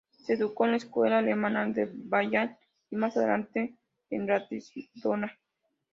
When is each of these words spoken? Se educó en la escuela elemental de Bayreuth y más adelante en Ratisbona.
Se 0.25 0.33
educó 0.33 0.65
en 0.65 0.71
la 0.71 0.77
escuela 0.77 1.19
elemental 1.19 1.75
de 1.75 1.87
Bayreuth 1.93 2.57
y 2.89 2.95
más 2.95 3.15
adelante 3.17 3.75
en 4.09 4.27
Ratisbona. 4.27 5.37